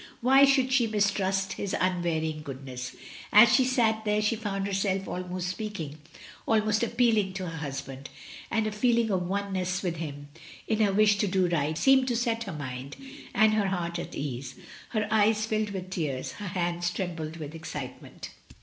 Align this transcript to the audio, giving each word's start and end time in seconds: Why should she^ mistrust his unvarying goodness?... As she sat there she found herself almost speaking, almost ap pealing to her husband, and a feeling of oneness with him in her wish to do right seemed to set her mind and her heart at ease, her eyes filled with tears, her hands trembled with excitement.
Why 0.19 0.45
should 0.45 0.69
she^ 0.69 0.89
mistrust 0.89 1.53
his 1.53 1.75
unvarying 1.79 2.41
goodness?... 2.41 2.95
As 3.31 3.53
she 3.53 3.63
sat 3.65 4.03
there 4.03 4.19
she 4.19 4.35
found 4.35 4.65
herself 4.65 5.07
almost 5.07 5.49
speaking, 5.49 5.99
almost 6.47 6.83
ap 6.83 6.97
pealing 6.97 7.33
to 7.35 7.47
her 7.47 7.57
husband, 7.57 8.09
and 8.49 8.65
a 8.65 8.71
feeling 8.71 9.11
of 9.11 9.27
oneness 9.27 9.83
with 9.83 9.97
him 9.97 10.29
in 10.67 10.79
her 10.79 10.91
wish 10.91 11.19
to 11.19 11.27
do 11.27 11.47
right 11.47 11.77
seemed 11.77 12.07
to 12.07 12.15
set 12.15 12.45
her 12.45 12.53
mind 12.53 12.95
and 13.35 13.53
her 13.53 13.67
heart 13.67 13.99
at 13.99 14.15
ease, 14.15 14.55
her 14.89 15.07
eyes 15.11 15.45
filled 15.45 15.69
with 15.69 15.91
tears, 15.91 16.31
her 16.31 16.47
hands 16.47 16.89
trembled 16.89 17.37
with 17.37 17.53
excitement. 17.53 18.31